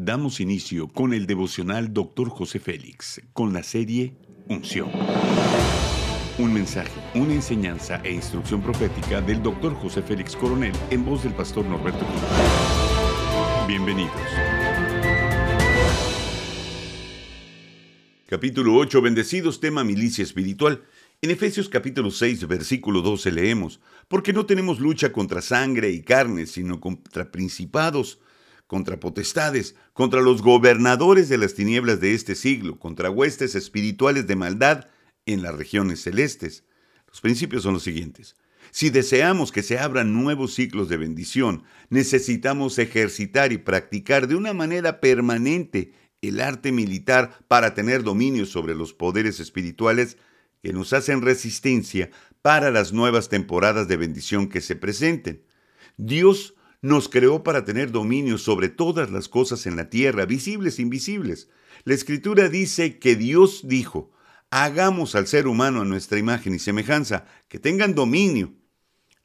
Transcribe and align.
Damos 0.00 0.38
inicio 0.38 0.86
con 0.86 1.12
el 1.12 1.26
devocional 1.26 1.92
Dr. 1.92 2.28
José 2.28 2.60
Félix, 2.60 3.20
con 3.32 3.52
la 3.52 3.64
serie 3.64 4.14
Unción. 4.46 4.88
Un 6.38 6.54
mensaje, 6.54 6.92
una 7.16 7.34
enseñanza 7.34 8.00
e 8.04 8.12
instrucción 8.12 8.62
profética 8.62 9.20
del 9.20 9.42
Dr. 9.42 9.74
José 9.74 10.02
Félix 10.02 10.36
Coronel 10.36 10.70
en 10.90 11.04
voz 11.04 11.24
del 11.24 11.32
pastor 11.32 11.64
Norberto 11.64 12.06
Cruz. 12.06 12.22
Bienvenidos. 13.66 14.12
Capítulo 18.26 18.76
8, 18.76 19.02
bendecidos 19.02 19.58
tema 19.58 19.82
milicia 19.82 20.22
espiritual. 20.22 20.84
En 21.22 21.32
Efesios 21.32 21.68
capítulo 21.68 22.12
6, 22.12 22.46
versículo 22.46 23.02
12 23.02 23.32
leemos, 23.32 23.80
porque 24.06 24.32
no 24.32 24.46
tenemos 24.46 24.78
lucha 24.78 25.10
contra 25.10 25.42
sangre 25.42 25.90
y 25.90 26.02
carne, 26.02 26.46
sino 26.46 26.78
contra 26.78 27.32
principados, 27.32 28.20
contra 28.68 29.00
potestades, 29.00 29.74
contra 29.94 30.20
los 30.20 30.42
gobernadores 30.42 31.28
de 31.28 31.38
las 31.38 31.54
tinieblas 31.54 32.00
de 32.00 32.14
este 32.14 32.36
siglo, 32.36 32.78
contra 32.78 33.10
huestes 33.10 33.56
espirituales 33.56 34.28
de 34.28 34.36
maldad 34.36 34.86
en 35.26 35.42
las 35.42 35.56
regiones 35.56 36.02
celestes. 36.02 36.64
Los 37.08 37.20
principios 37.20 37.64
son 37.64 37.74
los 37.74 37.82
siguientes. 37.82 38.36
Si 38.70 38.90
deseamos 38.90 39.50
que 39.50 39.62
se 39.62 39.78
abran 39.78 40.12
nuevos 40.12 40.54
ciclos 40.54 40.90
de 40.90 40.98
bendición, 40.98 41.64
necesitamos 41.88 42.78
ejercitar 42.78 43.52
y 43.52 43.58
practicar 43.58 44.28
de 44.28 44.36
una 44.36 44.52
manera 44.52 45.00
permanente 45.00 45.94
el 46.20 46.38
arte 46.40 46.70
militar 46.70 47.38
para 47.48 47.72
tener 47.72 48.02
dominio 48.02 48.44
sobre 48.44 48.74
los 48.74 48.92
poderes 48.92 49.40
espirituales 49.40 50.18
que 50.62 50.74
nos 50.74 50.92
hacen 50.92 51.22
resistencia 51.22 52.10
para 52.42 52.70
las 52.70 52.92
nuevas 52.92 53.30
temporadas 53.30 53.88
de 53.88 53.96
bendición 53.96 54.48
que 54.48 54.60
se 54.60 54.76
presenten. 54.76 55.42
Dios 55.96 56.54
nos 56.80 57.08
creó 57.08 57.42
para 57.42 57.64
tener 57.64 57.90
dominio 57.90 58.38
sobre 58.38 58.68
todas 58.68 59.10
las 59.10 59.28
cosas 59.28 59.66
en 59.66 59.76
la 59.76 59.90
tierra, 59.90 60.26
visibles 60.26 60.78
e 60.78 60.82
invisibles. 60.82 61.48
La 61.84 61.94
escritura 61.94 62.48
dice 62.48 62.98
que 62.98 63.16
Dios 63.16 63.62
dijo, 63.64 64.12
hagamos 64.50 65.14
al 65.14 65.26
ser 65.26 65.46
humano 65.46 65.80
a 65.80 65.84
nuestra 65.84 66.18
imagen 66.18 66.54
y 66.54 66.58
semejanza, 66.58 67.26
que 67.48 67.58
tengan 67.58 67.94
dominio. 67.94 68.54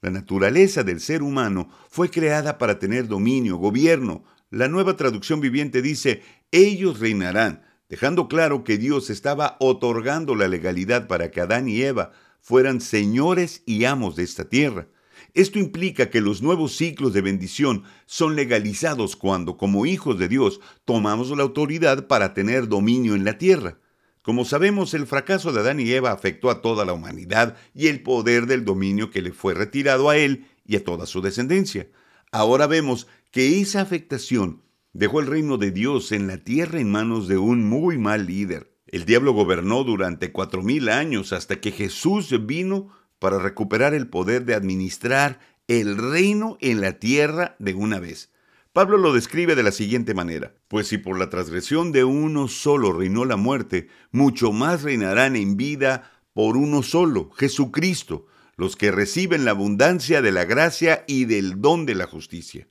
La 0.01 0.09
naturaleza 0.09 0.83
del 0.83 0.99
ser 0.99 1.23
humano 1.23 1.69
fue 1.89 2.09
creada 2.09 2.57
para 2.57 2.79
tener 2.79 3.07
dominio, 3.07 3.57
gobierno. 3.57 4.23
La 4.49 4.67
nueva 4.67 4.97
traducción 4.97 5.39
viviente 5.39 5.81
dice, 5.81 6.21
ellos 6.51 6.99
reinarán 6.99 7.63
dejando 7.93 8.27
claro 8.27 8.63
que 8.63 8.79
Dios 8.79 9.11
estaba 9.11 9.55
otorgando 9.59 10.33
la 10.33 10.47
legalidad 10.47 11.07
para 11.07 11.29
que 11.29 11.41
Adán 11.41 11.69
y 11.69 11.83
Eva 11.83 12.11
fueran 12.41 12.81
señores 12.81 13.61
y 13.67 13.85
amos 13.85 14.15
de 14.15 14.23
esta 14.23 14.49
tierra. 14.49 14.87
Esto 15.33 15.57
implica 15.57 16.11
que 16.11 16.21
los 16.21 16.43
nuevos 16.43 16.75
ciclos 16.75 17.11
de 17.13 17.21
bendición 17.21 17.83
son 18.05 18.35
legalizados 18.35 19.15
cuando, 19.15 19.57
como 19.57 19.87
hijos 19.87 20.19
de 20.19 20.27
Dios, 20.27 20.59
tomamos 20.85 21.35
la 21.35 21.41
autoridad 21.41 22.07
para 22.07 22.35
tener 22.35 22.67
dominio 22.67 23.15
en 23.15 23.25
la 23.25 23.39
tierra. 23.39 23.79
Como 24.21 24.45
sabemos, 24.45 24.93
el 24.93 25.07
fracaso 25.07 25.51
de 25.51 25.61
Adán 25.61 25.79
y 25.79 25.91
Eva 25.91 26.11
afectó 26.11 26.51
a 26.51 26.61
toda 26.61 26.85
la 26.85 26.93
humanidad 26.93 27.57
y 27.73 27.87
el 27.87 28.03
poder 28.03 28.45
del 28.45 28.63
dominio 28.63 29.09
que 29.09 29.23
le 29.23 29.31
fue 29.31 29.55
retirado 29.55 30.09
a 30.09 30.17
él 30.17 30.45
y 30.65 30.75
a 30.75 30.83
toda 30.83 31.07
su 31.07 31.21
descendencia. 31.21 31.89
Ahora 32.31 32.67
vemos 32.67 33.07
que 33.31 33.59
esa 33.59 33.81
afectación 33.81 34.61
dejó 34.93 35.19
el 35.19 35.27
reino 35.27 35.57
de 35.57 35.71
Dios 35.71 36.11
en 36.11 36.27
la 36.27 36.37
tierra 36.37 36.79
en 36.79 36.91
manos 36.91 37.27
de 37.27 37.39
un 37.39 37.67
muy 37.67 37.97
mal 37.97 38.27
líder. 38.27 38.71
El 38.85 39.05
diablo 39.05 39.33
gobernó 39.33 39.83
durante 39.83 40.31
cuatro 40.31 40.61
mil 40.61 40.89
años 40.89 41.33
hasta 41.33 41.59
que 41.59 41.71
Jesús 41.71 42.33
vino 42.45 42.89
para 43.23 43.39
recuperar 43.39 43.93
el 43.93 44.09
poder 44.09 44.43
de 44.43 44.53
administrar 44.53 45.39
el 45.69 45.97
reino 45.97 46.57
en 46.59 46.81
la 46.81 46.99
tierra 46.99 47.55
de 47.57 47.73
una 47.73 48.01
vez. 48.01 48.33
Pablo 48.73 48.97
lo 48.97 49.13
describe 49.13 49.55
de 49.55 49.63
la 49.63 49.71
siguiente 49.71 50.13
manera, 50.13 50.55
pues 50.67 50.89
si 50.89 50.97
por 50.97 51.17
la 51.17 51.29
transgresión 51.29 51.93
de 51.93 52.03
uno 52.03 52.49
solo 52.49 52.91
reinó 52.91 53.23
la 53.23 53.37
muerte, 53.37 53.87
mucho 54.11 54.51
más 54.51 54.83
reinarán 54.83 55.37
en 55.37 55.55
vida 55.55 56.11
por 56.33 56.57
uno 56.57 56.83
solo, 56.83 57.31
Jesucristo, 57.37 58.25
los 58.57 58.75
que 58.75 58.91
reciben 58.91 59.45
la 59.45 59.51
abundancia 59.51 60.21
de 60.21 60.33
la 60.33 60.43
gracia 60.43 61.05
y 61.07 61.23
del 61.23 61.61
don 61.61 61.85
de 61.85 61.95
la 61.95 62.07
justicia. 62.07 62.67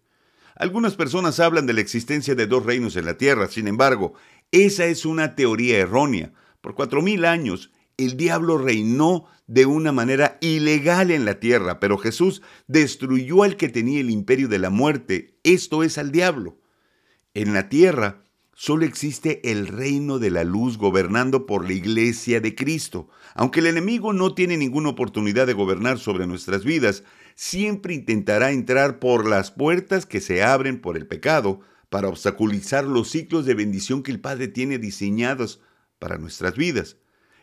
Algunas 0.54 0.96
personas 0.96 1.40
hablan 1.40 1.64
de 1.64 1.72
la 1.72 1.80
existencia 1.80 2.34
de 2.34 2.46
dos 2.46 2.66
reinos 2.66 2.94
en 2.96 3.06
la 3.06 3.16
tierra, 3.16 3.48
sin 3.48 3.68
embargo, 3.68 4.12
esa 4.50 4.84
es 4.84 5.06
una 5.06 5.34
teoría 5.34 5.78
errónea. 5.78 6.34
Por 6.60 6.74
cuatro 6.74 7.00
mil 7.00 7.24
años, 7.24 7.70
el 8.04 8.16
diablo 8.16 8.58
reinó 8.58 9.26
de 9.46 9.66
una 9.66 9.92
manera 9.92 10.38
ilegal 10.40 11.10
en 11.10 11.24
la 11.24 11.40
tierra, 11.40 11.80
pero 11.80 11.98
Jesús 11.98 12.42
destruyó 12.66 13.42
al 13.42 13.56
que 13.56 13.68
tenía 13.68 14.00
el 14.00 14.10
imperio 14.10 14.48
de 14.48 14.58
la 14.58 14.70
muerte, 14.70 15.38
esto 15.42 15.82
es 15.82 15.98
al 15.98 16.12
diablo. 16.12 16.58
En 17.34 17.52
la 17.52 17.68
tierra 17.68 18.22
solo 18.54 18.84
existe 18.84 19.50
el 19.50 19.66
reino 19.66 20.18
de 20.18 20.30
la 20.30 20.44
luz 20.44 20.78
gobernando 20.78 21.46
por 21.46 21.66
la 21.66 21.72
iglesia 21.72 22.40
de 22.40 22.54
Cristo. 22.54 23.08
Aunque 23.34 23.60
el 23.60 23.66
enemigo 23.66 24.12
no 24.12 24.34
tiene 24.34 24.56
ninguna 24.56 24.90
oportunidad 24.90 25.46
de 25.46 25.54
gobernar 25.54 25.98
sobre 25.98 26.26
nuestras 26.26 26.64
vidas, 26.64 27.04
siempre 27.34 27.94
intentará 27.94 28.52
entrar 28.52 28.98
por 28.98 29.28
las 29.28 29.50
puertas 29.50 30.06
que 30.06 30.20
se 30.20 30.42
abren 30.42 30.80
por 30.80 30.96
el 30.96 31.06
pecado 31.06 31.60
para 31.88 32.08
obstaculizar 32.08 32.84
los 32.84 33.10
ciclos 33.10 33.44
de 33.44 33.54
bendición 33.54 34.02
que 34.02 34.12
el 34.12 34.20
Padre 34.20 34.48
tiene 34.48 34.78
diseñados 34.78 35.60
para 35.98 36.18
nuestras 36.18 36.56
vidas. 36.56 36.96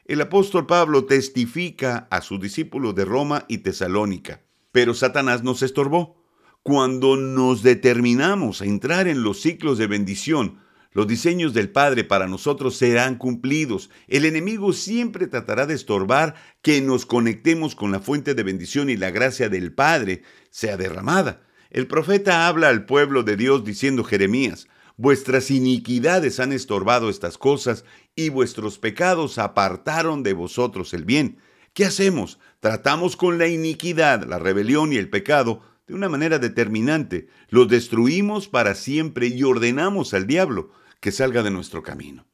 El 0.09 0.21
apóstol 0.21 0.65
Pablo 0.65 1.05
testifica 1.05 2.07
a 2.09 2.21
sus 2.21 2.39
discípulos 2.39 2.95
de 2.95 3.05
Roma 3.05 3.45
y 3.47 3.59
Tesalónica, 3.59 4.41
pero 4.71 4.95
Satanás 4.95 5.43
nos 5.43 5.61
estorbó. 5.61 6.25
Cuando 6.63 7.15
nos 7.15 7.61
determinamos 7.61 8.63
a 8.63 8.65
entrar 8.65 9.07
en 9.07 9.21
los 9.21 9.39
ciclos 9.39 9.77
de 9.77 9.85
bendición, 9.85 10.61
los 10.93 11.05
diseños 11.05 11.53
del 11.53 11.69
Padre 11.69 12.05
para 12.05 12.25
nosotros 12.25 12.75
serán 12.75 13.19
cumplidos. 13.19 13.91
El 14.07 14.25
enemigo 14.25 14.73
siempre 14.73 15.27
tratará 15.27 15.67
de 15.67 15.75
estorbar 15.75 16.33
que 16.63 16.81
nos 16.81 17.05
conectemos 17.05 17.75
con 17.75 17.91
la 17.91 17.99
fuente 17.99 18.33
de 18.33 18.41
bendición 18.41 18.89
y 18.89 18.97
la 18.97 19.11
gracia 19.11 19.47
del 19.47 19.73
Padre 19.73 20.23
sea 20.49 20.75
derramada. 20.75 21.43
El 21.69 21.85
profeta 21.85 22.47
habla 22.47 22.69
al 22.69 22.87
pueblo 22.87 23.21
de 23.21 23.37
Dios 23.37 23.63
diciendo 23.63 24.03
Jeremías, 24.03 24.67
Vuestras 25.01 25.49
iniquidades 25.49 26.41
han 26.41 26.51
estorbado 26.51 27.09
estas 27.09 27.37
cosas 27.37 27.85
y 28.17 28.27
vuestros 28.27 28.79
pecados 28.79 29.37
apartaron 29.37 30.23
de 30.23 30.33
vosotros 30.33 30.93
el 30.93 31.05
bien. 31.05 31.37
¿Qué 31.73 31.85
hacemos? 31.85 32.37
Tratamos 32.59 33.15
con 33.15 33.37
la 33.37 33.47
iniquidad, 33.47 34.25
la 34.27 34.39
rebelión 34.39 34.91
y 34.91 34.97
el 34.97 35.09
pecado 35.09 35.61
de 35.87 35.93
una 35.93 36.09
manera 36.09 36.37
determinante. 36.37 37.29
Los 37.47 37.69
destruimos 37.69 38.49
para 38.49 38.75
siempre 38.75 39.27
y 39.27 39.41
ordenamos 39.43 40.13
al 40.13 40.27
diablo 40.27 40.71
que 40.99 41.13
salga 41.13 41.43
de 41.43 41.51
nuestro 41.51 41.81
camino. 41.81 42.27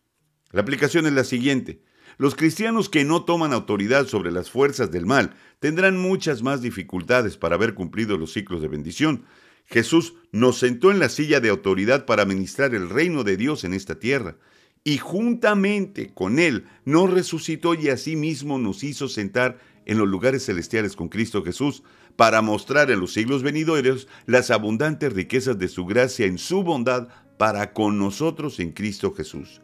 La 0.49 0.61
aplicación 0.61 1.05
es 1.05 1.13
la 1.13 1.23
siguiente. 1.23 1.83
Los 2.17 2.33
cristianos 2.33 2.89
que 2.89 3.03
no 3.03 3.25
toman 3.25 3.53
autoridad 3.53 4.07
sobre 4.07 4.31
las 4.31 4.49
fuerzas 4.49 4.89
del 4.89 5.05
mal 5.05 5.35
tendrán 5.59 5.97
muchas 5.97 6.41
más 6.41 6.63
dificultades 6.63 7.37
para 7.37 7.57
haber 7.57 7.75
cumplido 7.75 8.17
los 8.17 8.33
ciclos 8.33 8.63
de 8.63 8.69
bendición. 8.69 9.25
Jesús 9.65 10.15
nos 10.31 10.59
sentó 10.59 10.91
en 10.91 10.99
la 10.99 11.09
silla 11.09 11.39
de 11.39 11.49
autoridad 11.49 12.05
para 12.05 12.25
ministrar 12.25 12.75
el 12.75 12.89
reino 12.89 13.23
de 13.23 13.37
Dios 13.37 13.63
en 13.63 13.73
esta 13.73 13.99
tierra, 13.99 14.37
y 14.83 14.97
juntamente 14.99 16.13
con 16.13 16.37
Él 16.37 16.65
nos 16.85 17.09
resucitó 17.09 17.73
y 17.73 17.89
asimismo 17.89 18.59
nos 18.59 18.83
hizo 18.83 19.07
sentar 19.07 19.59
en 19.85 19.97
los 19.97 20.07
lugares 20.07 20.45
celestiales 20.45 20.95
con 20.95 21.09
Cristo 21.09 21.43
Jesús, 21.43 21.83
para 22.15 22.41
mostrar 22.41 22.91
en 22.91 22.99
los 22.99 23.13
siglos 23.13 23.43
venideros 23.43 24.07
las 24.25 24.51
abundantes 24.51 25.11
riquezas 25.13 25.59
de 25.59 25.67
su 25.67 25.85
gracia 25.85 26.25
en 26.25 26.37
su 26.37 26.63
bondad 26.63 27.09
para 27.37 27.73
con 27.73 27.99
nosotros 27.99 28.59
en 28.59 28.71
Cristo 28.71 29.13
Jesús. 29.13 29.61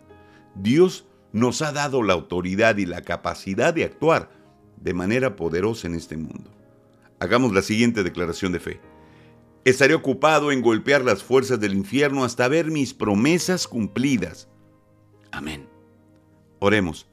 Dios 0.56 1.06
nos 1.32 1.62
ha 1.62 1.72
dado 1.72 2.04
la 2.04 2.14
autoridad 2.14 2.78
y 2.78 2.86
la 2.86 3.04
capacidad 3.04 3.74
de 3.74 3.86
actuar 3.86 4.32
de 4.82 4.94
manera 4.94 5.36
poderosa 5.36 5.88
en 5.88 5.96
este 5.96 6.18
mundo. 6.18 6.52
Hagamos 7.20 7.54
la 7.54 7.62
siguiente 7.62 8.04
declaración 8.04 8.52
de 8.52 8.60
fe. 8.60 8.91
Estaré 9.64 9.94
ocupado 9.94 10.52
en 10.52 10.62
golpear 10.62 11.04
las 11.04 11.24
fuerzas 11.24 11.60
del 11.60 11.74
infierno 11.74 12.24
hasta 12.24 12.48
ver 12.48 12.72
mis 12.72 12.94
promesas 12.94 13.68
cumplidas. 13.68 14.48
Amén. 15.32 15.68
Oremos. 16.60 17.08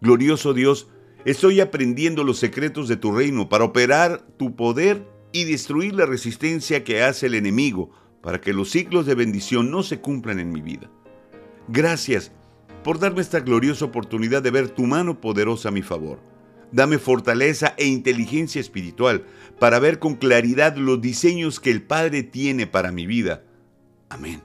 Glorioso 0.00 0.54
Dios, 0.54 0.88
estoy 1.26 1.60
aprendiendo 1.60 2.24
los 2.24 2.38
secretos 2.38 2.88
de 2.88 2.96
tu 2.96 3.12
reino 3.12 3.50
para 3.50 3.64
operar 3.64 4.26
tu 4.38 4.56
poder 4.56 5.06
y 5.32 5.44
destruir 5.44 5.94
la 5.94 6.06
resistencia 6.06 6.84
que 6.84 7.02
hace 7.02 7.26
el 7.26 7.34
enemigo 7.34 7.90
para 8.22 8.40
que 8.40 8.52
los 8.52 8.70
ciclos 8.70 9.06
de 9.06 9.14
bendición 9.14 9.70
no 9.70 9.82
se 9.82 10.00
cumplan 10.00 10.40
en 10.40 10.52
mi 10.52 10.62
vida. 10.62 10.90
Gracias 11.68 12.32
por 12.82 12.98
darme 12.98 13.20
esta 13.20 13.40
gloriosa 13.40 13.84
oportunidad 13.84 14.42
de 14.42 14.50
ver 14.50 14.70
tu 14.70 14.84
mano 14.84 15.20
poderosa 15.20 15.68
a 15.68 15.72
mi 15.72 15.82
favor. 15.82 16.18
Dame 16.72 16.98
fortaleza 16.98 17.74
e 17.76 17.86
inteligencia 17.86 18.60
espiritual 18.60 19.24
para 19.60 19.78
ver 19.78 19.98
con 20.00 20.16
claridad 20.16 20.74
los 20.76 21.00
diseños 21.00 21.60
que 21.60 21.70
el 21.70 21.82
Padre 21.82 22.24
tiene 22.24 22.66
para 22.66 22.90
mi 22.90 23.06
vida. 23.06 23.44
Amén. 24.08 24.42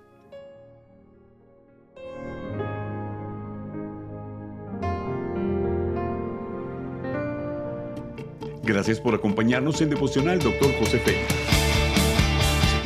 Gracias 8.61 8.99
por 8.99 9.15
acompañarnos 9.15 9.79
en 9.81 9.89
Devocional, 9.89 10.39
Dr. 10.39 10.73
José 10.79 10.99
Félix. 10.99 11.33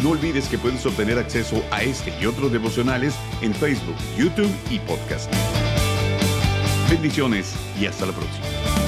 No 0.04 0.12
olvides 0.12 0.48
que 0.48 0.58
puedes 0.58 0.86
obtener 0.86 1.18
acceso 1.18 1.64
a 1.72 1.82
este 1.82 2.14
y 2.22 2.25
otros 2.25 2.52
devocionales 2.52 3.16
en 3.42 3.54
Facebook, 3.54 3.96
YouTube 4.18 4.52
y 4.70 4.80
podcast. 4.80 5.34
Bendiciones 6.90 7.56
y 7.80 7.86
hasta 7.86 8.06
la 8.06 8.12
próxima. 8.14 8.79